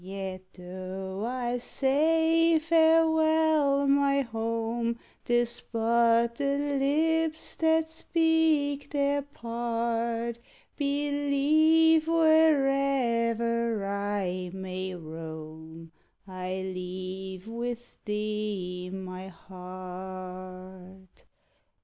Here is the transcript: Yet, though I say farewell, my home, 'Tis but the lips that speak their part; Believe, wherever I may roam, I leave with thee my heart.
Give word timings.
Yet, 0.03 0.53
though 0.57 1.23
I 1.27 1.59
say 1.59 2.57
farewell, 2.57 3.85
my 3.87 4.21
home, 4.21 4.97
'Tis 5.25 5.61
but 5.71 6.37
the 6.37 6.57
lips 6.79 7.55
that 7.57 7.87
speak 7.87 8.89
their 8.89 9.21
part; 9.21 10.39
Believe, 10.75 12.07
wherever 12.07 13.85
I 13.85 14.49
may 14.55 14.95
roam, 14.95 15.91
I 16.27 16.53
leave 16.63 17.47
with 17.47 18.03
thee 18.03 18.89
my 18.91 19.27
heart. 19.27 21.25